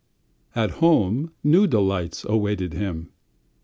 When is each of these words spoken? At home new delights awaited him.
At 0.55 0.71
home 0.81 1.31
new 1.43 1.67
delights 1.67 2.25
awaited 2.25 2.73
him. 2.73 3.11